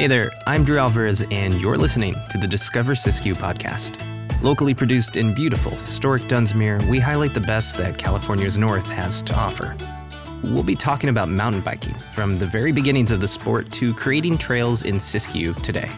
[0.00, 4.00] Hey there, I'm Drew Alvarez, and you're listening to the Discover Siskiyou podcast.
[4.42, 9.34] Locally produced in beautiful, historic Dunsmuir, we highlight the best that California's North has to
[9.34, 9.76] offer.
[10.42, 14.38] We'll be talking about mountain biking, from the very beginnings of the sport to creating
[14.38, 15.90] trails in Siskiyou today.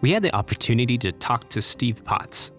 [0.00, 2.52] We had the opportunity to talk to Steve Potts.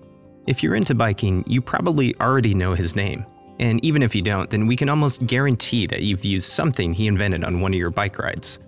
[0.46, 3.26] If you're into biking, you probably already know his name.
[3.60, 7.08] And even if you don't, then we can almost guarantee that you've used something he
[7.08, 8.60] invented on one of your bike rides.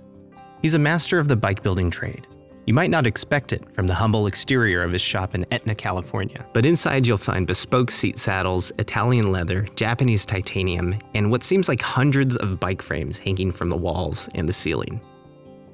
[0.61, 2.27] He's a master of the bike building trade.
[2.65, 6.45] You might not expect it from the humble exterior of his shop in Etna, California,
[6.53, 11.81] but inside you'll find bespoke seat saddles, Italian leather, Japanese titanium, and what seems like
[11.81, 15.01] hundreds of bike frames hanging from the walls and the ceiling.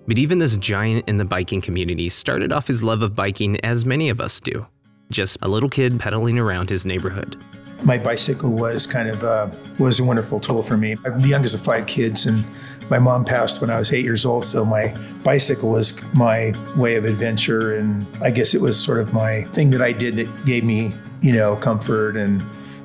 [0.08, 3.86] But even this giant in the biking community started off his love of biking as
[3.86, 4.66] many of us do
[5.12, 7.42] just a little kid pedaling around his neighborhood.
[7.84, 10.96] My bicycle was kind of uh, was a wonderful tool for me.
[11.06, 12.46] I'm the youngest of five kids, and
[12.90, 14.46] my mom passed when I was eight years old.
[14.46, 19.14] So my bicycle was my way of adventure, and I guess it was sort of
[19.14, 22.44] my thing that I did that gave me, you know, comfort and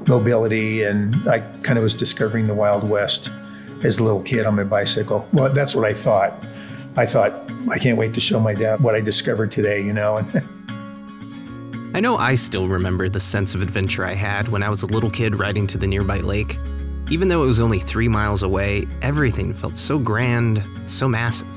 [0.09, 0.83] mobility.
[0.83, 3.31] And I kind of was discovering the Wild West
[3.83, 5.27] as a little kid on my bicycle.
[5.33, 6.33] Well, that's what I thought.
[6.97, 7.33] I thought
[7.71, 10.27] I can't wait to show my dad what I discovered today, you know.
[11.93, 14.87] I know I still remember the sense of adventure I had when I was a
[14.87, 16.57] little kid riding to the nearby lake.
[17.11, 21.49] Even though it was only three miles away, everything felt so grand, so massive.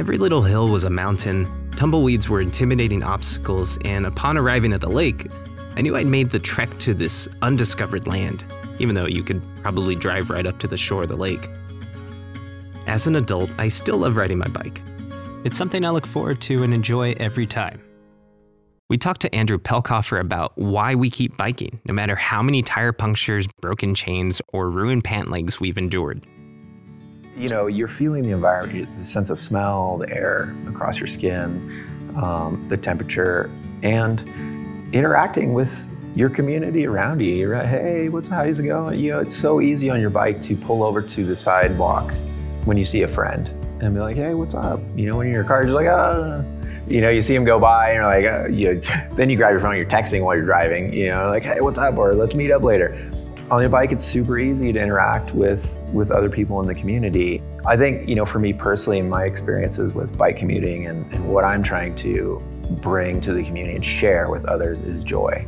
[0.00, 4.90] Every little hill was a mountain, tumbleweeds were intimidating obstacles, and upon arriving at the
[4.90, 5.30] lake,
[5.76, 8.44] I knew I'd made the trek to this undiscovered land,
[8.80, 11.46] even though you could probably drive right up to the shore of the lake.
[12.88, 14.82] As an adult, I still love riding my bike.
[15.44, 17.83] It's something I look forward to and enjoy every time.
[18.90, 22.92] We talked to Andrew Pelkoffer about why we keep biking, no matter how many tire
[22.92, 26.26] punctures, broken chains, or ruined pant legs we've endured.
[27.34, 32.12] You know, you're feeling the environment, the sense of smell, the air across your skin,
[32.22, 33.50] um, the temperature,
[33.82, 34.20] and
[34.92, 37.32] interacting with your community around you.
[37.32, 39.00] You're like, hey, what's how's it going?
[39.00, 42.12] You know, it's so easy on your bike to pull over to the sidewalk
[42.66, 43.48] when you see a friend
[43.80, 44.80] and be like, hey, what's up?
[44.94, 46.44] You know, when you're in your car, you're like, ah
[46.86, 48.80] you know, you see them go by and you're like, uh, you,
[49.16, 51.78] then you grab your phone, you're texting while you're driving, you know, like, hey, what's
[51.78, 51.96] up?
[51.96, 53.10] Or let's meet up later.
[53.50, 57.42] On your bike, it's super easy to interact with with other people in the community.
[57.66, 61.44] I think, you know, for me personally, my experiences with bike commuting and, and what
[61.44, 62.42] I'm trying to
[62.80, 65.46] bring to the community and share with others is joy.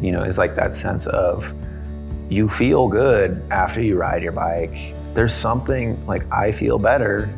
[0.00, 1.52] You know, it's like that sense of
[2.28, 4.94] you feel good after you ride your bike.
[5.14, 7.30] There's something like I feel better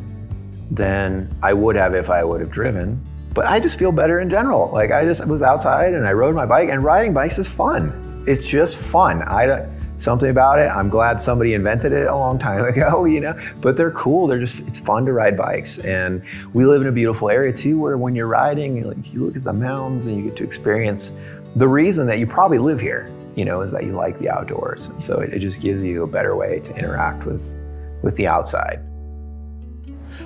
[0.71, 2.99] than I would have if I would have driven
[3.33, 4.71] but I just feel better in general.
[4.71, 8.23] Like I just was outside and I rode my bike, and riding bikes is fun.
[8.27, 9.21] It's just fun.
[9.23, 10.69] I don't something about it.
[10.69, 13.37] I'm glad somebody invented it a long time ago, you know.
[13.61, 14.27] But they're cool.
[14.27, 16.23] They're just it's fun to ride bikes, and
[16.53, 19.43] we live in a beautiful area too, where when you're riding, like you look at
[19.43, 21.11] the mountains and you get to experience
[21.55, 23.11] the reason that you probably live here.
[23.35, 26.03] You know, is that you like the outdoors, and so it, it just gives you
[26.03, 27.57] a better way to interact with
[28.01, 28.81] with the outside.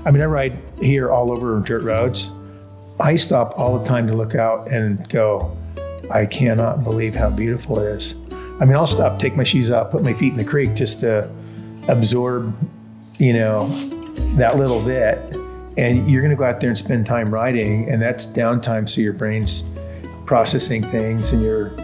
[0.06, 2.32] I mean, I ride here all over dirt roads
[3.00, 5.58] I stop all the time to look out and go,
[6.12, 8.16] I cannot believe how beautiful it is.
[8.60, 11.00] I mean, I'll stop, take my shoes off, put my feet in the creek just
[11.00, 11.30] to
[11.88, 12.56] absorb,
[13.20, 13.68] you know,
[14.36, 15.18] that little bit.
[15.76, 18.88] And you're going to go out there and spend time riding, and that's downtime.
[18.88, 19.70] So your brain's
[20.26, 21.76] processing things and you're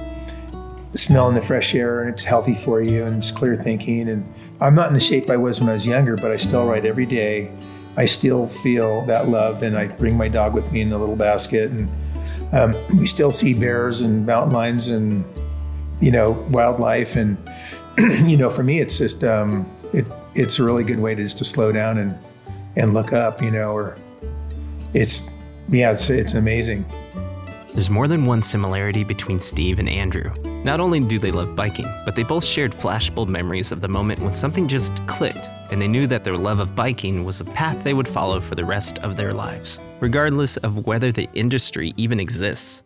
[0.94, 4.10] smelling the fresh air, and it's healthy for you, and it's clear thinking.
[4.10, 4.32] And
[4.62, 6.86] I'm not in the shape I was when I was younger, but I still ride
[6.86, 7.52] every day
[7.98, 11.16] I still feel that love, and I bring my dog with me in the little
[11.16, 11.90] basket, and
[12.54, 15.26] um, we still see bears and mountain lions and
[16.00, 17.38] you know wildlife, and
[18.30, 20.06] you know for me it's just um, it
[20.36, 22.18] it's a really good way to just to slow down and
[22.76, 23.98] and look up, you know, or
[24.94, 25.30] it's
[25.70, 26.86] yeah it's it's amazing.
[27.74, 30.32] There's more than one similarity between Steve and Andrew.
[30.64, 34.22] Not only do they love biking, but they both shared flashbulb memories of the moment
[34.22, 37.82] when something just clicked and they knew that their love of biking was a path
[37.84, 42.20] they would follow for the rest of their lives, regardless of whether the industry even
[42.20, 42.84] exists.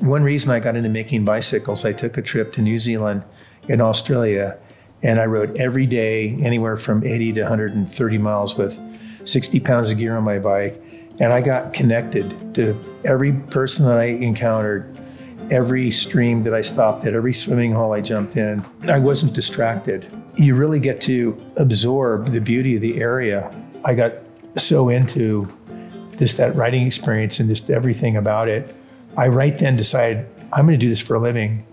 [0.00, 3.24] One reason I got into making bicycles, I took a trip to New Zealand
[3.68, 4.58] and Australia,
[5.04, 8.76] and I rode every day anywhere from 80 to 130 miles with
[9.24, 10.82] 60 pounds of gear on my bike.
[11.20, 14.98] And I got connected to every person that I encountered,
[15.50, 18.64] every stream that I stopped at, every swimming hole I jumped in.
[18.88, 20.06] I wasn't distracted.
[20.36, 23.54] You really get to absorb the beauty of the area.
[23.84, 24.14] I got
[24.56, 25.52] so into
[26.12, 28.74] this that writing experience and just everything about it.
[29.16, 31.66] I right then decided I'm going to do this for a living.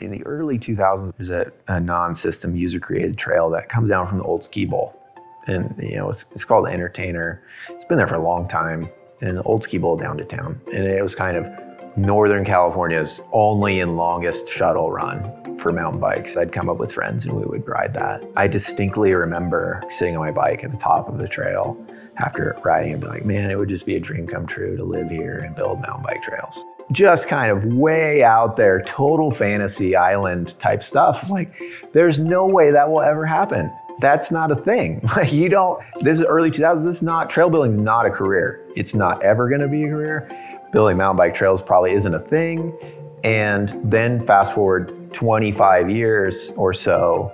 [0.00, 4.24] In the early 2000s, there's a, a non-system user-created trail that comes down from the
[4.24, 5.00] old ski bowl.
[5.46, 7.42] And you know, it's, it's called Entertainer.
[7.68, 8.88] It's been there for a long time.
[9.20, 10.60] And the old ski bowl down to town.
[10.72, 11.46] And it was kind of
[11.96, 16.36] Northern California's only and longest shuttle run for mountain bikes.
[16.36, 18.24] I'd come up with friends and we would ride that.
[18.36, 21.76] I distinctly remember sitting on my bike at the top of the trail
[22.16, 24.82] after riding and be like, man, it would just be a dream come true to
[24.82, 26.64] live here and build mountain bike trails.
[26.90, 31.30] Just kind of way out there, total fantasy island type stuff.
[31.30, 31.54] Like,
[31.92, 33.72] there's no way that will ever happen.
[34.00, 35.00] That's not a thing.
[35.16, 38.10] Like, you don't, this is early 2000s, this is not, trail building is not a
[38.10, 38.66] career.
[38.74, 40.28] It's not ever gonna be a career.
[40.74, 42.76] Building mountain bike trails probably isn't a thing.
[43.22, 47.32] And then fast forward 25 years or so,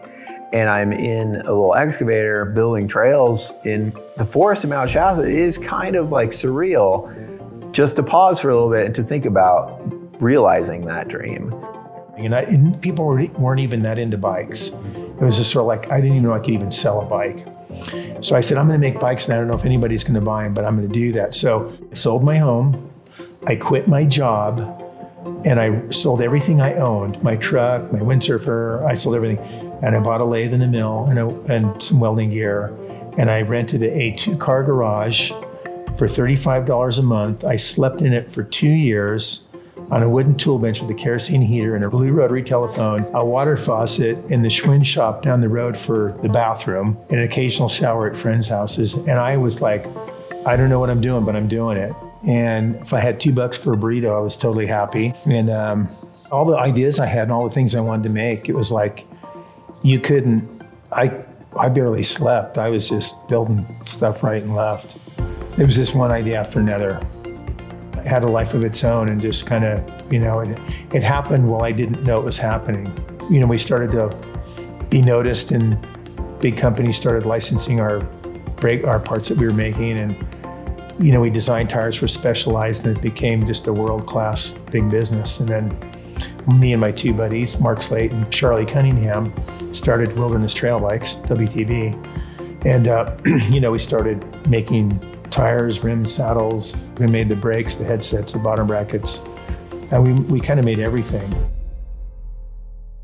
[0.52, 5.34] and I'm in a little excavator building trails in the forest of Mount Shasta, it
[5.34, 9.24] is kind of like surreal just to pause for a little bit and to think
[9.24, 9.80] about
[10.20, 11.54] realizing that dream.
[12.18, 14.68] I, and people weren't even that into bikes.
[14.68, 17.06] It was just sort of like, I didn't even know I could even sell a
[17.06, 17.46] bike.
[18.22, 20.16] So I said, I'm going to make bikes and I don't know if anybody's going
[20.16, 21.34] to buy them, but I'm going to do that.
[21.34, 22.89] So I sold my home,
[23.46, 24.58] I quit my job,
[25.44, 30.00] and I sold everything I owned my truck, my windsurfer, I sold everything and I
[30.00, 32.74] bought a lathe and a mill and, a, and some welding gear.
[33.18, 35.30] And I rented a two car garage
[35.96, 37.44] for $35 a month.
[37.44, 39.48] I slept in it for two years
[39.90, 43.24] on a wooden tool bench with a kerosene heater and a blue rotary telephone, a
[43.24, 47.68] water faucet in the Schwinn shop down the road for the bathroom, and an occasional
[47.68, 48.94] shower at friends' houses.
[48.94, 49.86] And I was like,
[50.46, 51.92] I don't know what I'm doing, but I'm doing it.
[52.26, 55.14] And if I had two bucks for a burrito, I was totally happy.
[55.26, 55.88] And um,
[56.30, 58.70] all the ideas I had and all the things I wanted to make, it was
[58.70, 59.06] like
[59.82, 60.62] you couldn't.
[60.92, 61.24] I
[61.58, 62.58] I barely slept.
[62.58, 64.98] I was just building stuff right and left.
[65.58, 67.00] It was just one idea after another.
[67.94, 70.60] It had a life of its own, and just kind of you know it,
[70.92, 72.92] it happened while I didn't know it was happening.
[73.30, 75.78] You know, we started to be noticed, and
[76.40, 78.00] big companies started licensing our
[78.60, 80.16] brake our parts that we were making, and
[81.00, 84.90] you know we designed tires for Specialized, and it became just a world class big
[84.90, 85.40] business.
[85.40, 85.78] And then
[86.58, 89.32] me and my two buddies, Mark Slate and Charlie Cunningham,
[89.74, 92.66] started Wilderness Trail Bikes, WTB.
[92.66, 93.16] And, uh,
[93.50, 95.00] you know, we started making
[95.30, 96.76] tires, rims, saddles.
[96.98, 99.26] We made the brakes, the headsets, the bottom brackets.
[99.90, 101.32] And we, we kind of made everything.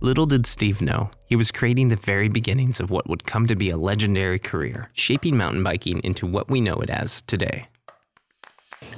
[0.00, 3.56] Little did Steve know, he was creating the very beginnings of what would come to
[3.56, 7.66] be a legendary career, shaping mountain biking into what we know it as today.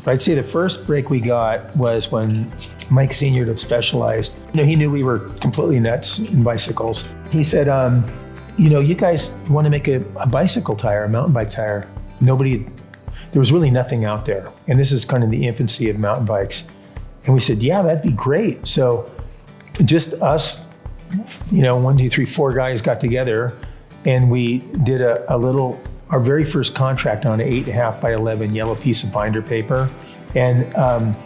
[0.06, 2.50] I'd say the first break we got was when
[2.90, 4.40] Mike Sinyard of Specialized.
[4.52, 7.04] You know, he knew we were completely nuts in bicycles.
[7.30, 8.04] He said, um,
[8.56, 11.88] "You know, you guys want to make a, a bicycle tire, a mountain bike tire.
[12.20, 12.66] Nobody,
[13.32, 16.25] there was really nothing out there, and this is kind of the infancy of mountain
[16.26, 16.70] bikes."
[17.26, 19.10] And we said, "Yeah, that'd be great." So,
[19.84, 20.66] just us,
[21.50, 23.58] you know, one, two, three, four guys got together,
[24.06, 25.78] and we did a, a little
[26.10, 29.12] our very first contract on an eight and a half by 11 yellow piece of
[29.12, 29.90] binder paper.
[30.34, 31.16] And um,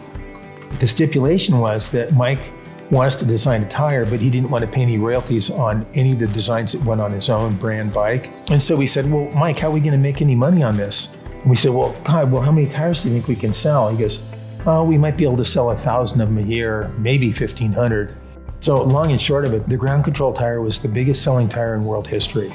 [0.81, 2.52] the stipulation was that Mike
[2.90, 6.12] wanted to design a tire, but he didn't want to pay any royalties on any
[6.12, 8.31] of the designs that went on his own brand bike.
[8.50, 10.76] And so we said, Well, Mike, how are we going to make any money on
[10.76, 11.17] this?
[11.31, 13.88] And we said, Well, God, well, how many tires do you think we can sell?
[13.88, 14.25] He goes,
[14.67, 18.14] Oh, we might be able to sell a thousand of them a year, maybe 1,500.
[18.61, 21.75] So, long and short of it, the ground control tire was the biggest selling tire
[21.75, 22.52] in world history.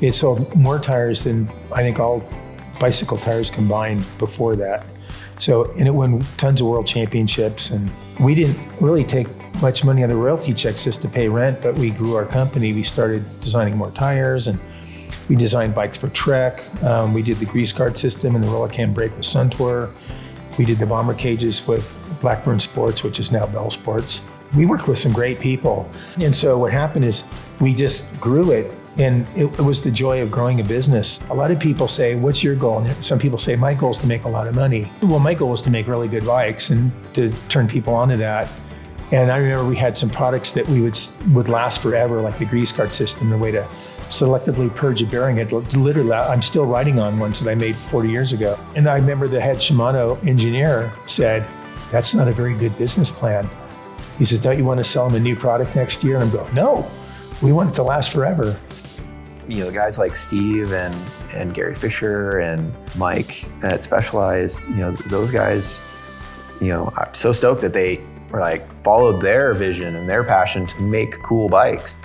[0.00, 2.22] It sold more tires than I think all
[2.78, 4.86] bicycle tires combined before that.
[5.38, 7.70] So, and it won tons of world championships.
[7.70, 7.90] And
[8.20, 9.28] we didn't really take
[9.60, 12.72] much money on the royalty checks just to pay rent, but we grew our company.
[12.72, 14.60] We started designing more tires and
[15.28, 16.62] we designed bikes for Trek.
[16.82, 19.92] Um, we did the grease guard system and the roller cam brake with Suntour.
[20.58, 24.26] We did the bomber cages with Blackburn Sports, which is now Bell Sports.
[24.56, 25.88] We worked with some great people.
[26.20, 30.20] And so what happened is we just grew it and it, it, was the joy
[30.22, 31.20] of growing a business.
[31.30, 32.80] A lot of people say, What's your goal?
[32.80, 34.90] And some people say, My goal is to make a lot of money.
[35.02, 38.50] Well, my goal was to make really good bikes and to turn people onto that.
[39.12, 40.98] And I remember we had some products that we would
[41.32, 43.62] would last forever, like the grease guard system, the way to
[44.10, 45.38] selectively purge a bearing.
[45.38, 48.58] It literally, I'm still riding on ones that I made 40 years ago.
[48.74, 51.48] And I remember the head Shimano engineer said,
[51.92, 53.48] That's not a very good business plan.
[54.18, 56.16] He says, Don't you want to sell them a new product next year?
[56.16, 56.90] And I'm going, No,
[57.42, 58.58] we want it to last forever
[59.48, 60.94] you know, guys like Steve and,
[61.32, 65.80] and Gary Fisher and Mike at Specialized, you know, those guys,
[66.60, 68.00] you know, I'm so stoked that they
[68.30, 71.96] were like followed their vision and their passion to make cool bikes.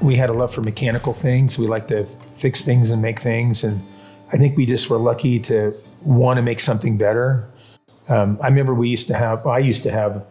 [0.00, 1.58] We had a love for mechanical things.
[1.58, 2.06] We like to
[2.38, 3.62] fix things and make things.
[3.62, 3.80] And
[4.32, 7.48] I think we just were lucky to want to make something better.
[8.08, 10.26] Um, I remember we used to have, I used to have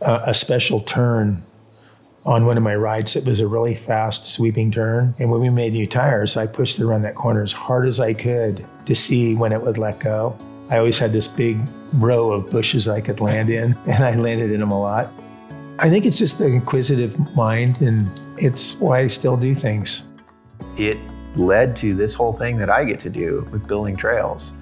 [0.00, 1.44] a, a special turn
[2.26, 3.16] on one of my rides.
[3.16, 5.14] It was a really fast sweeping turn.
[5.18, 8.12] And when we made new tires, I pushed around that corner as hard as I
[8.12, 10.36] could to see when it would let go.
[10.68, 11.58] I always had this big
[11.94, 15.12] row of bushes I could land in, and I landed in them a lot.
[15.78, 20.04] I think it's just the inquisitive mind, and it's why I still do things.
[20.76, 20.98] It
[21.36, 24.54] led to this whole thing that I get to do with building trails.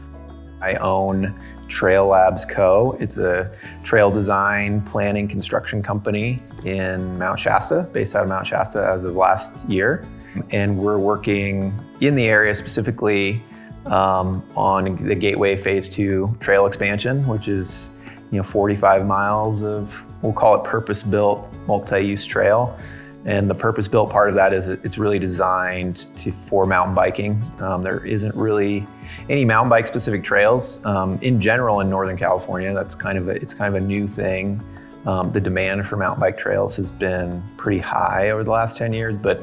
[0.60, 1.34] I own
[1.68, 2.96] Trail Labs Co.
[2.98, 3.50] It's a
[3.82, 9.14] trail design, planning, construction company in Mount Shasta, based out of Mount Shasta as of
[9.14, 10.04] last year.
[10.50, 13.42] And we're working in the area specifically
[13.86, 17.94] um, on the Gateway Phase 2 trail expansion, which is
[18.30, 22.78] you know 45 miles of we'll call it purpose-built multi-use trail
[23.28, 27.42] and the purpose-built part of that is it's really designed to, for mountain biking.
[27.60, 28.86] Um, there isn't really
[29.28, 32.72] any mountain bike specific trails um, in general in Northern California.
[32.72, 34.62] That's kind of a, it's kind of a new thing.
[35.04, 38.94] Um, the demand for mountain bike trails has been pretty high over the last 10
[38.94, 39.42] years, but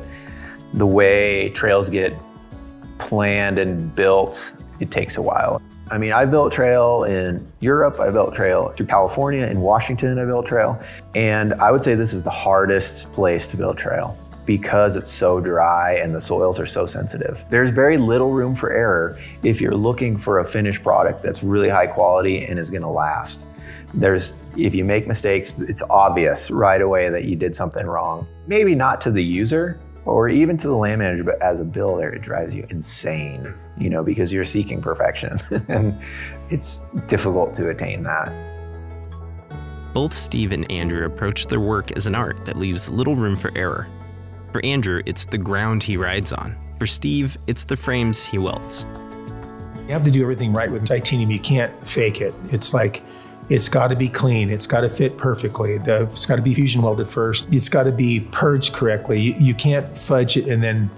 [0.74, 2.20] the way trails get
[2.98, 5.62] planned and built, it takes a while.
[5.92, 10.26] I mean, I built trail in Europe, I built trail through California, in Washington, I
[10.26, 10.82] built trail.
[11.14, 15.40] And I would say this is the hardest place to build trail because it's so
[15.40, 17.44] dry and the soils are so sensitive.
[17.50, 21.70] There's very little room for error if you're looking for a finished product that's really
[21.70, 23.46] high quality and is gonna last.
[23.94, 28.28] There's, if you make mistakes, it's obvious right away that you did something wrong.
[28.48, 32.10] Maybe not to the user, or even to the land manager, but as a builder,
[32.10, 36.00] it drives you insane, you know, because you're seeking perfection and
[36.50, 38.32] it's difficult to attain that.
[39.94, 43.52] Both Steve and Andrew approach their work as an art that leaves little room for
[43.56, 43.88] error.
[44.52, 46.56] For Andrew, it's the ground he rides on.
[46.80, 48.86] For Steve, it's the frames he welds.
[49.88, 51.32] You have to do everything right with titanium.
[51.32, 52.34] You can't fake it.
[52.48, 53.04] It's like
[53.50, 54.50] it's got to be clean.
[54.50, 55.78] It's got to fit perfectly.
[55.78, 57.52] The, it's got to be fusion welded first.
[57.54, 59.20] It's got to be purged correctly.
[59.20, 60.90] You, you can't fudge it and then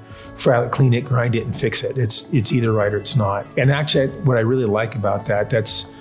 [0.72, 1.98] clean it, grind it, and fix it.
[1.98, 3.46] It's it's either right or it's not.
[3.58, 5.94] And actually, what I really like about that, that's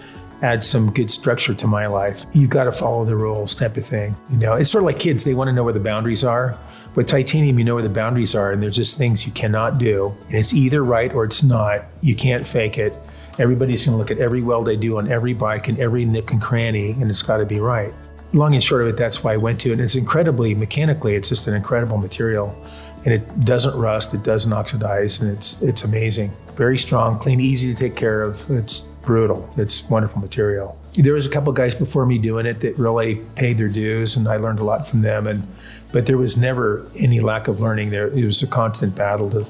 [0.42, 2.26] adds some good structure to my life.
[2.32, 4.14] You've got to follow the rules, type of thing.
[4.30, 6.58] You know, it's sort of like kids; they want to know where the boundaries are.
[6.94, 10.14] With titanium, you know where the boundaries are, and there's just things you cannot do.
[10.26, 11.84] And it's either right or it's not.
[12.00, 12.96] You can't fake it.
[13.38, 16.30] Everybody's going to look at every weld they do on every bike and every nick
[16.32, 17.92] and cranny, and it's got to be right.
[18.32, 19.72] Long and short of it, that's why I went to it.
[19.72, 22.56] And it's incredibly mechanically, it's just an incredible material,
[23.04, 26.32] and it doesn't rust, it doesn't oxidize, and it's it's amazing.
[26.56, 28.50] Very strong, clean, easy to take care of.
[28.50, 29.48] It's brutal.
[29.56, 30.78] It's wonderful material.
[30.94, 34.26] There was a couple guys before me doing it that really paid their dues, and
[34.26, 35.26] I learned a lot from them.
[35.26, 35.46] And
[35.92, 37.90] but there was never any lack of learning.
[37.90, 39.46] There, it was a constant battle to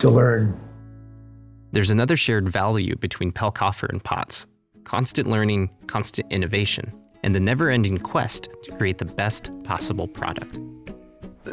[0.00, 0.58] to learn
[1.72, 4.46] there's another shared value between Pelkoffer and Potts
[4.84, 10.58] constant learning, constant innovation, and the never ending quest to create the best possible product.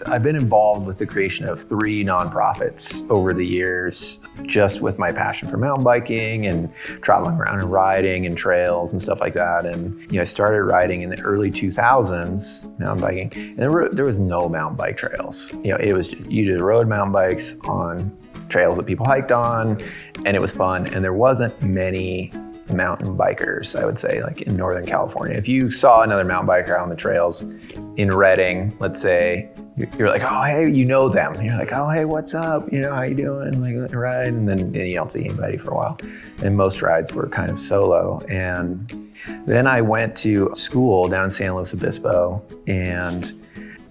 [0.06, 5.14] I've been involved with the creation of three nonprofits over the years, just with my
[5.14, 9.66] passion for mountain biking and traveling around and riding and trails and stuff like that.
[9.66, 13.88] And you know, I started riding in the early 2000s, mountain biking, and there, were,
[13.90, 15.54] there was no mountain bike trails.
[15.64, 18.16] You know, it was you did road mountain bikes on
[18.50, 19.78] trails that people hiked on,
[20.26, 20.88] and it was fun.
[20.94, 22.34] And there wasn't many
[22.74, 25.38] mountain bikers, I would say, like in Northern California.
[25.38, 27.42] If you saw another mountain biker on the trails
[27.98, 29.50] in Redding, let's say,
[29.98, 31.40] you're like, oh, hey, you know them.
[31.42, 32.72] You're like, oh, hey, what's up?
[32.72, 33.62] You know, how you doing?
[33.62, 34.30] Like, ride.
[34.30, 36.00] And then you don't see anybody for a while.
[36.44, 38.20] And most rides were kind of solo.
[38.28, 38.92] And
[39.46, 43.26] then I went to school down in San Luis Obispo and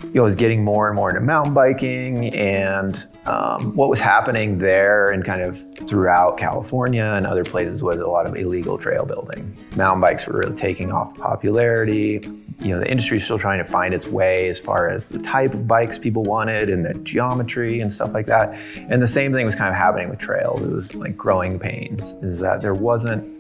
[0.03, 4.59] you know, was getting more and more into mountain biking and um, what was happening
[4.59, 9.05] there and kind of throughout California and other places was a lot of illegal trail
[9.05, 9.57] building.
[9.77, 12.21] Mountain bikes were really taking off popularity.
[12.61, 15.19] You know, the industry is still trying to find its way as far as the
[15.19, 18.55] type of bikes people wanted and the geometry and stuff like that.
[18.77, 20.63] And the same thing was kind of happening with trails.
[20.63, 23.33] It was like growing pains, is that there wasn't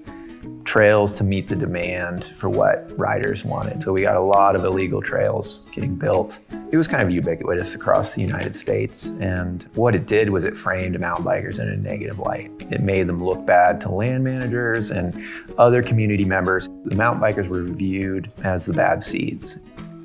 [0.65, 3.83] trails to meet the demand for what riders wanted.
[3.83, 6.39] So we got a lot of illegal trails getting built.
[6.73, 9.11] It was kind of ubiquitous across the United States.
[9.21, 12.51] And what it did was it framed mountain bikers in a negative light.
[12.71, 15.15] It made them look bad to land managers and
[15.57, 16.69] other community members.
[16.85, 19.59] The mountain bikers were viewed as the bad seeds.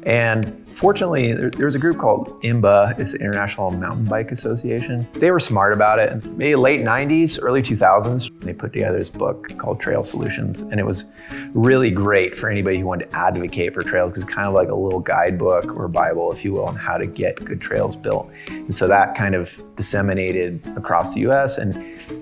[0.03, 5.07] And fortunately, there, there, was a group called IMBA, it's the International Mountain Bike Association.
[5.13, 6.25] They were smart about it.
[6.25, 10.61] Maybe late 90s, early 2000s, they put together this book called Trail Solutions.
[10.61, 11.05] And it was
[11.53, 14.69] really great for anybody who wanted to advocate for trails because it's kind of like
[14.69, 18.31] a little guidebook or Bible, if you will, on how to get good trails built.
[18.47, 21.59] And so that kind of disseminated across the US.
[21.59, 21.75] And,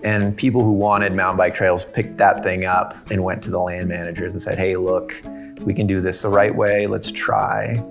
[0.04, 3.60] and people who wanted mountain bike trails picked that thing up and went to the
[3.60, 5.14] land managers and said, hey, look,
[5.66, 6.88] we can do this the right way.
[6.88, 7.84] Let's try.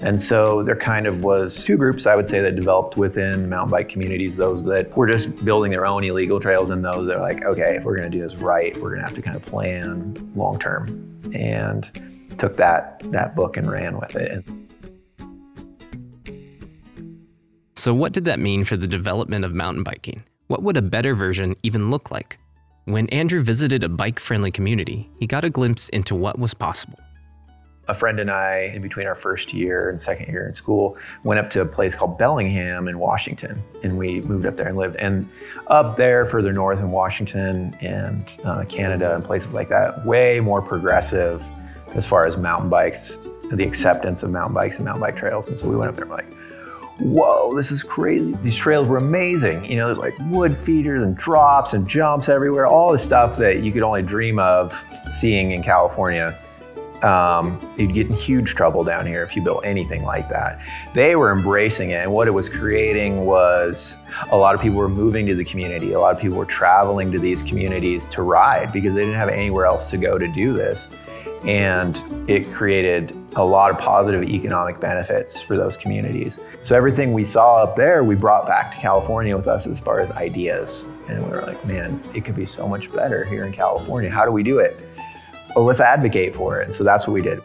[0.00, 3.70] And so there kind of was two groups I would say that developed within mountain
[3.70, 7.20] bike communities, those that were just building their own illegal trails and those that are
[7.20, 10.14] like, okay, if we're gonna do this right, we're gonna have to kind of plan
[10.34, 10.86] long term.
[11.34, 11.88] And
[12.38, 14.44] took that that book and ran with it.
[17.76, 20.24] So what did that mean for the development of mountain biking?
[20.48, 22.38] What would a better version even look like?
[22.84, 26.98] When Andrew visited a bike friendly community, he got a glimpse into what was possible.
[27.88, 31.40] A friend and I, in between our first year and second year in school, went
[31.40, 34.96] up to a place called Bellingham in Washington, and we moved up there and lived.
[34.96, 35.28] And
[35.66, 40.62] up there, further north in Washington and uh, Canada and places like that, way more
[40.62, 41.44] progressive
[41.94, 43.18] as far as mountain bikes,
[43.50, 45.48] the acceptance of mountain bikes and mountain bike trails.
[45.48, 46.32] And so we went up there and we're like,
[47.00, 48.32] whoa, this is crazy.
[48.42, 49.64] These trails were amazing.
[49.64, 53.62] You know, there's like wood feeders and drops and jumps everywhere, all the stuff that
[53.62, 54.72] you could only dream of
[55.08, 56.38] seeing in California.
[57.02, 60.60] Um, you'd get in huge trouble down here if you built anything like that.
[60.94, 63.96] They were embracing it, and what it was creating was
[64.30, 65.94] a lot of people were moving to the community.
[65.94, 69.28] A lot of people were traveling to these communities to ride because they didn't have
[69.28, 70.88] anywhere else to go to do this.
[71.44, 76.38] And it created a lot of positive economic benefits for those communities.
[76.62, 79.98] So everything we saw up there, we brought back to California with us as far
[79.98, 80.86] as ideas.
[81.08, 84.08] And we were like, man, it could be so much better here in California.
[84.08, 84.78] How do we do it?
[85.54, 86.66] Well, let's advocate for it.
[86.66, 87.42] And so that's what we did.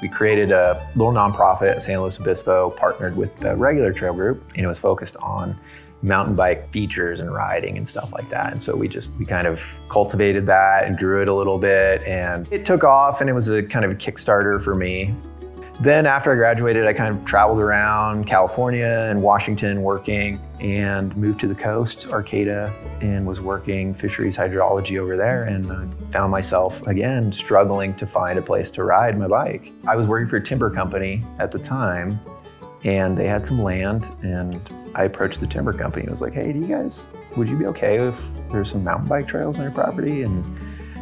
[0.00, 4.64] We created a little nonprofit, San Luis Obispo, partnered with the regular trail group, and
[4.64, 5.58] it was focused on
[6.02, 8.52] mountain bike features and riding and stuff like that.
[8.52, 12.02] And so we just we kind of cultivated that and grew it a little bit
[12.04, 15.14] and it took off and it was a kind of a kickstarter for me.
[15.80, 21.38] Then after I graduated, I kind of traveled around California and Washington working and moved
[21.40, 26.84] to the coast, Arcata, and was working fisheries hydrology over there and uh, found myself
[26.88, 29.72] again struggling to find a place to ride my bike.
[29.86, 32.18] I was working for a timber company at the time
[32.82, 34.60] and they had some land and
[34.96, 37.04] I approached the timber company and was like, hey, do you guys,
[37.36, 38.16] would you be okay if
[38.50, 40.22] there's some mountain bike trails on your property?
[40.22, 40.44] And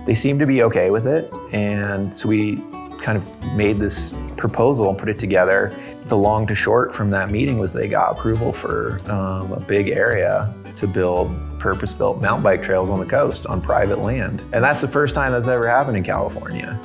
[0.06, 1.32] they seemed to be okay with it.
[1.52, 2.62] And so we
[3.02, 5.74] kind of made this proposal and put it together.
[6.06, 9.88] The long to short from that meeting was they got approval for um, a big
[9.88, 14.42] area to build purpose built mountain bike trails on the coast on private land.
[14.52, 16.78] And that's the first time that's ever happened in California.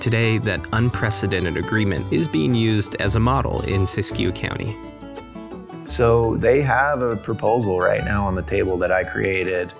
[0.00, 4.76] Today, that unprecedented agreement is being used as a model in Siskiyou County.
[5.88, 9.72] So they have a proposal right now on the table that I created,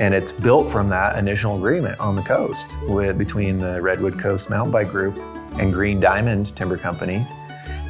[0.00, 4.48] and it's built from that initial agreement on the coast with between the Redwood Coast
[4.48, 5.14] Mountain Bike Group
[5.58, 7.26] and Green Diamond Timber Company.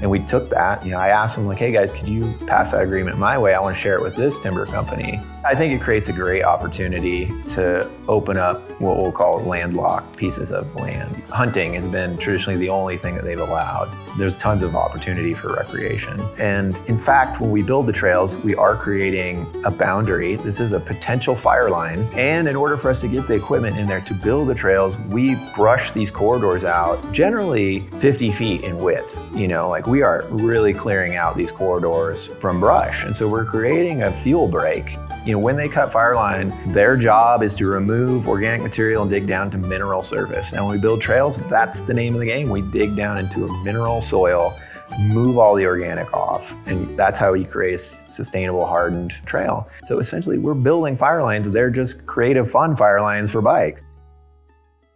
[0.03, 2.73] And we took that, you know, I asked them like, hey guys, could you pass
[2.73, 3.55] that agreement my way?
[3.55, 5.21] I want to share it with this timber company.
[5.43, 10.53] I think it creates a great opportunity to open up what we'll call landlocked pieces
[10.53, 11.17] of land.
[11.31, 13.91] Hunting has been traditionally the only thing that they've allowed.
[14.19, 16.21] There's tons of opportunity for recreation.
[16.37, 20.37] And in fact, when we build the trails, we are creating a boundary.
[20.37, 22.07] This is a potential fire line.
[22.13, 24.99] And in order for us to get the equipment in there to build the trails,
[25.09, 29.19] we brush these corridors out generally 50 feet in width.
[29.35, 33.05] You know, like we are really clearing out these corridors from brush.
[33.05, 34.99] And so we're creating a fuel break
[35.31, 39.11] you know, when they cut fire line, their job is to remove organic material and
[39.13, 40.53] dig down to mineral surface.
[40.53, 42.51] And when we build trails, that's the name of the game.
[42.51, 44.59] We dig down into a mineral soil,
[44.99, 49.69] move all the organic off, and that's how you create a sustainable, hardened trail.
[49.85, 51.53] So essentially, we're building fire lines.
[51.53, 53.85] They're just creative, fun fire lines for bikes.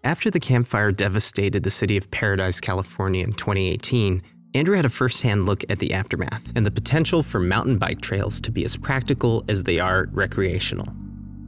[0.03, 4.21] After the Camp Fire devastated the city of Paradise, California in 2018,
[4.57, 8.41] Andrew had a firsthand look at the aftermath and the potential for mountain bike trails
[8.43, 10.87] to be as practical as they are recreational.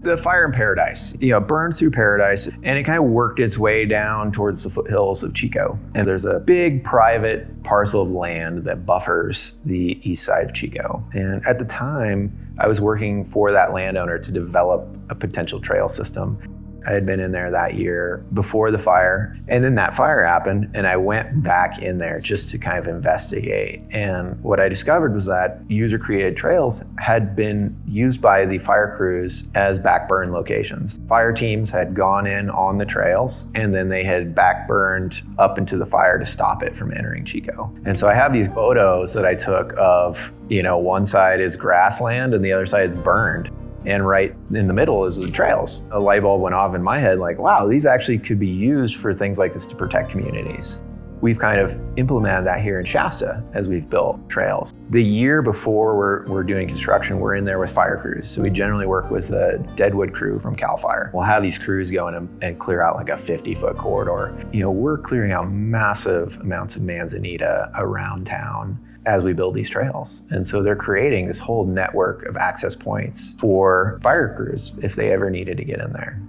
[0.01, 3.57] The fire in Paradise, you know, burned through Paradise and it kind of worked its
[3.57, 5.79] way down towards the foothills of Chico.
[5.95, 11.05] And there's a big private parcel of land that buffers the east side of Chico.
[11.13, 15.89] And at the time, I was working for that landowner to develop a potential trail
[15.89, 16.56] system.
[16.87, 19.37] I had been in there that year before the fire.
[19.49, 22.87] And then that fire happened, and I went back in there just to kind of
[22.87, 23.83] investigate.
[23.91, 28.95] And what I discovered was that user created trails had been used by the fire
[28.97, 31.01] crews as backburn locations.
[31.09, 35.77] Fire teams had gone in on the trails, and then they had backburned up into
[35.77, 37.75] the fire to stop it from entering Chico.
[37.85, 41.57] And so I have these photos that I took of, you know, one side is
[41.57, 43.51] grassland and the other side is burned
[43.87, 45.85] and right in the middle is the trails.
[45.93, 48.97] A light bulb went off in my head like, wow, these actually could be used
[48.97, 50.83] for things like this to protect communities.
[51.23, 54.75] we've kind of implemented that here in Shasta as we've built trails.
[54.91, 58.29] The year before we're, we're doing construction, we're in there with fire crews.
[58.29, 61.11] So we generally work with a Deadwood crew from CAL FIRE.
[61.15, 64.37] We'll have these crews go in and, and clear out like a 50 foot corridor.
[64.53, 69.71] You know, we're clearing out massive amounts of manzanita around town as we build these
[69.71, 70.23] trails.
[70.31, 75.13] And so they're creating this whole network of access points for fire crews if they
[75.13, 76.21] ever needed to get in there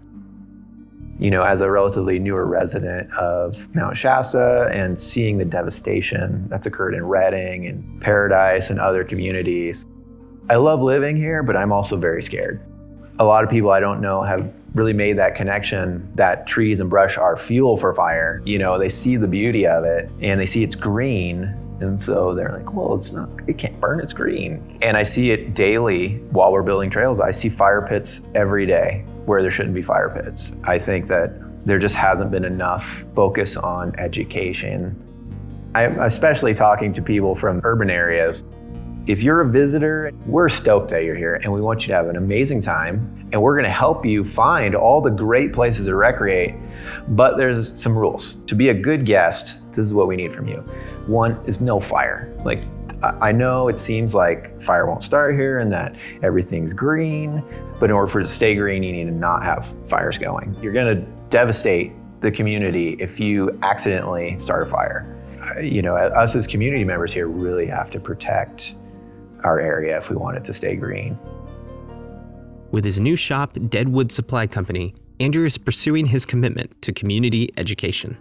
[1.20, 6.68] you know, as a relatively newer resident of Mount Shasta and seeing the devastation that's
[6.68, 9.86] occurred in Redding and Paradise and other communities,
[10.50, 12.62] I love living here, but I'm also very scared.
[13.20, 16.90] A lot of people I don't know have really made that connection that trees and
[16.90, 18.44] brush are fuel for fire.
[18.46, 22.34] You know, they see the beauty of it and they see it's green and so
[22.34, 24.80] they're like, well, it's not, it can't burn, it's green.
[24.82, 27.20] And I see it daily while we're building trails.
[27.20, 30.56] I see fire pits every day where there shouldn't be fire pits.
[30.64, 31.34] I think that
[31.66, 34.94] there just hasn't been enough focus on education.
[35.76, 38.44] I'm especially talking to people from urban areas.
[39.06, 42.08] If you're a visitor, we're stoked that you're here and we want you to have
[42.08, 43.30] an amazing time.
[43.32, 46.56] And we're gonna help you find all the great places to recreate.
[47.10, 48.36] But there's some rules.
[48.48, 50.58] To be a good guest, this is what we need from you.
[51.06, 52.36] One is no fire.
[52.44, 52.64] Like,
[53.04, 57.44] I know it seems like fire won't start here and that everything's green,
[57.80, 60.58] but in order for it to stay green, you need to not have fires going.
[60.62, 65.14] You're gonna devastate the community if you accidentally start a fire.
[65.62, 68.74] You know, us as community members here really have to protect
[69.44, 71.20] our area if we want it to stay green.
[72.72, 78.18] With his new shop, Deadwood Supply Company, Andrew is pursuing his commitment to community education.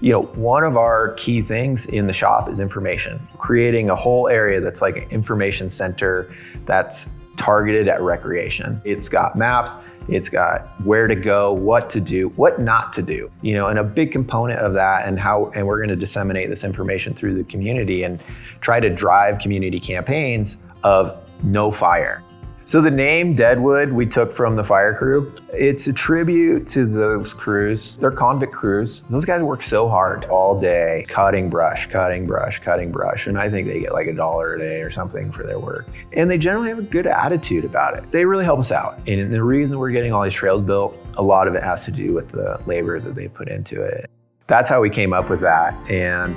[0.00, 3.20] You know, one of our key things in the shop is information.
[3.38, 6.34] Creating a whole area that's like an information center
[6.66, 8.80] that's targeted at recreation.
[8.84, 9.72] It's got maps,
[10.08, 13.30] it's got where to go, what to do, what not to do.
[13.42, 16.48] You know, and a big component of that and how and we're going to disseminate
[16.48, 18.20] this information through the community and
[18.60, 22.22] try to drive community campaigns of no fire.
[22.68, 25.32] So the name Deadwood we took from the fire crew.
[25.54, 27.96] It's a tribute to those crews.
[27.96, 29.00] They're convict crews.
[29.08, 33.48] Those guys work so hard all day, cutting brush, cutting brush, cutting brush, and I
[33.48, 35.86] think they get like a dollar a day or something for their work.
[36.12, 38.04] And they generally have a good attitude about it.
[38.12, 39.00] They really help us out.
[39.08, 41.90] And the reason we're getting all these trails built, a lot of it has to
[41.90, 44.10] do with the labor that they put into it.
[44.46, 45.72] That's how we came up with that.
[45.90, 46.36] And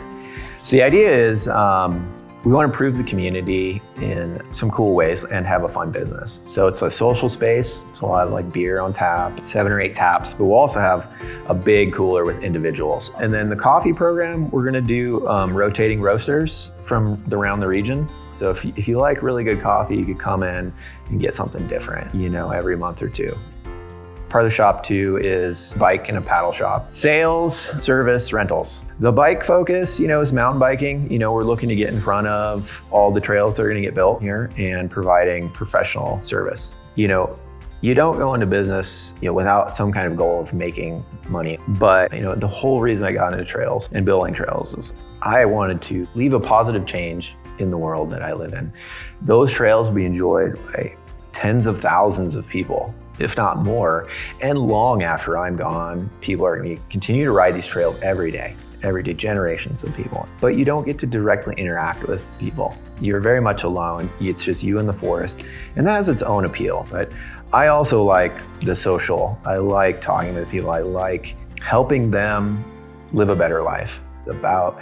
[0.64, 1.50] so the idea is.
[1.50, 5.92] Um, we want to improve the community in some cool ways and have a fun
[5.92, 6.42] business.
[6.48, 7.86] So it's a social space.
[7.94, 11.14] So we'll have like beer on tap, seven or eight taps, but we'll also have
[11.48, 13.12] a big cooler with individuals.
[13.20, 17.68] And then the coffee program, we're going to do um, rotating roasters from around the
[17.68, 18.10] region.
[18.34, 20.74] So if if you like really good coffee, you could come in
[21.10, 23.38] and get something different, you know, every month or two.
[24.32, 26.94] Part of the shop too is bike and a paddle shop.
[26.94, 28.86] Sales, service, rentals.
[29.02, 31.12] The bike focus, you know, is mountain biking.
[31.12, 33.82] You know, we're looking to get in front of all the trails that are going
[33.82, 36.72] to get built here and providing professional service.
[36.96, 37.38] You know,
[37.82, 41.60] you don't go into business you know, without some kind of goal of making money.
[41.68, 45.44] But you know, the whole reason I got into trails and building trails is I
[45.44, 48.72] wanted to leave a positive change in the world that I live in.
[49.24, 50.96] Those trails will be enjoyed by
[51.34, 54.08] tens of thousands of people if not more.
[54.42, 58.32] And long after I'm gone, people are going to continue to ride these trails every
[58.32, 60.28] day, every day, generations of people.
[60.40, 62.78] But you don't get to directly interact with people.
[63.00, 64.10] You're very much alone.
[64.20, 65.44] It's just you in the forest.
[65.76, 66.88] And that has its own appeal.
[66.90, 67.12] But
[67.54, 69.40] I also like the social.
[69.46, 70.72] I like talking with people.
[70.72, 72.64] I like helping them
[73.14, 74.00] live a better life.
[74.22, 74.82] It's about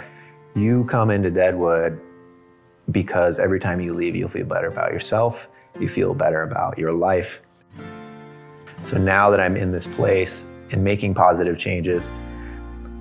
[0.54, 2.00] you come into Deadwood
[2.90, 5.48] because every time you leave, you'll feel better about yourself.
[5.78, 7.40] You feel better about your life
[8.84, 12.10] so now that I'm in this place and making positive changes,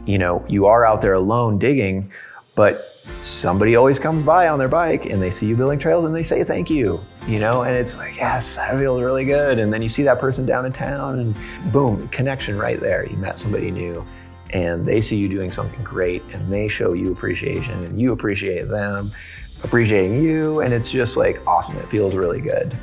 [0.05, 2.11] you know, you are out there alone digging,
[2.55, 2.85] but
[3.21, 6.23] somebody always comes by on their bike and they see you building trails and they
[6.23, 9.59] say thank you, you know, and it's like, yes, that feels really good.
[9.59, 11.35] And then you see that person down in town and
[11.71, 13.05] boom, connection right there.
[13.07, 14.05] You met somebody new
[14.51, 18.67] and they see you doing something great and they show you appreciation and you appreciate
[18.67, 19.11] them
[19.63, 20.61] appreciating you.
[20.61, 21.77] And it's just like awesome.
[21.77, 22.77] It feels really good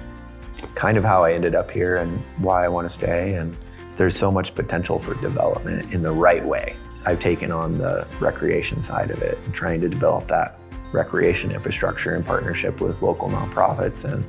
[0.75, 3.35] kind of how I ended up here and why I want to stay.
[3.35, 3.57] And
[3.97, 6.77] there's so much potential for development in the right way.
[7.05, 10.59] I've taken on the recreation side of it and trying to develop that
[10.93, 14.25] recreation infrastructure in partnership with local nonprofits and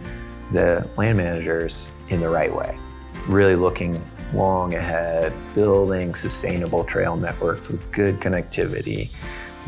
[0.52, 2.78] the land managers in the right way.
[3.28, 4.02] Really looking
[4.34, 9.10] long ahead, building sustainable trail networks with good connectivity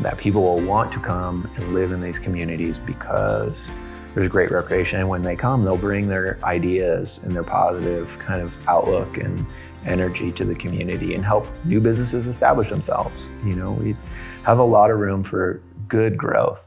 [0.00, 3.70] that people will want to come and live in these communities because
[4.14, 5.00] there's great recreation.
[5.00, 9.44] And when they come, they'll bring their ideas and their positive kind of outlook and
[9.86, 13.30] energy to the community and help new businesses establish themselves.
[13.44, 13.96] You know, we
[14.44, 16.66] have a lot of room for good growth.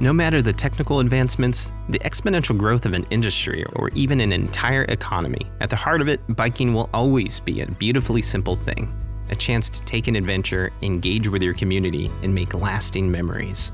[0.00, 4.82] No matter the technical advancements, the exponential growth of an industry, or even an entire
[4.84, 8.92] economy, at the heart of it, biking will always be a beautifully simple thing
[9.30, 13.72] a chance to take an adventure, engage with your community, and make lasting memories.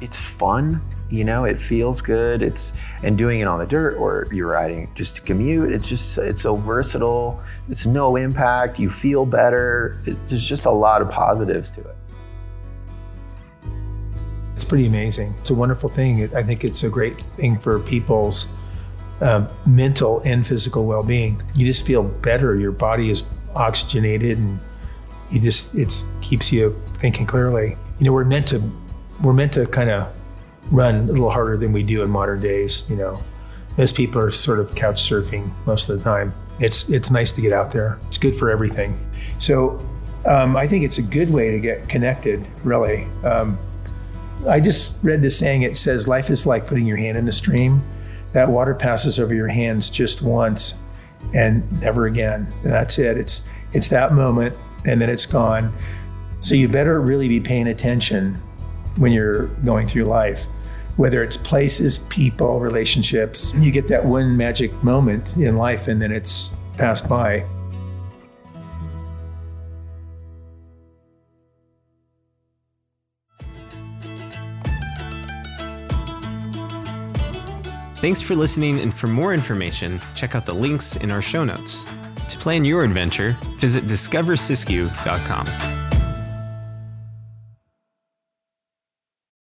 [0.00, 2.42] It's fun, you know, it feels good.
[2.42, 6.18] It's and doing it on the dirt or you're riding just to commute, it's just
[6.18, 7.42] it's so versatile.
[7.68, 9.98] It's no impact, you feel better.
[10.06, 11.96] It, there's just a lot of positives to it.
[14.54, 15.34] It's pretty amazing.
[15.38, 16.34] It's a wonderful thing.
[16.34, 18.52] I think it's a great thing for people's
[19.20, 21.42] um, mental and physical well-being.
[21.54, 22.56] You just feel better.
[22.56, 23.22] Your body is
[23.54, 24.58] oxygenated, and
[25.30, 27.76] you just it keeps you thinking clearly.
[27.98, 28.62] You know, we're meant to
[29.22, 30.12] we're meant to kind of
[30.70, 32.88] run a little harder than we do in modern days.
[32.90, 33.22] You know,
[33.76, 36.34] most people are sort of couch surfing most of the time.
[36.60, 37.98] It's it's nice to get out there.
[38.08, 38.98] It's good for everything.
[39.38, 39.84] So
[40.26, 42.46] um, I think it's a good way to get connected.
[42.64, 43.06] Really.
[43.24, 43.58] Um,
[44.48, 45.62] I just read this saying.
[45.62, 47.82] It says, "Life is like putting your hand in the stream.
[48.32, 50.81] That water passes over your hands just once,
[51.34, 52.52] and never again.
[52.62, 53.16] And that's it.
[53.16, 55.72] It's it's that moment, and then it's gone.
[56.40, 58.40] So you better really be paying attention
[58.96, 60.44] when you're going through life,
[60.96, 63.54] whether it's places, people, relationships.
[63.54, 67.46] You get that one magic moment in life, and then it's passed by.
[78.02, 81.86] Thanks for listening, and for more information, check out the links in our show notes.
[82.30, 85.81] To plan your adventure, visit discoversiskiyou.com.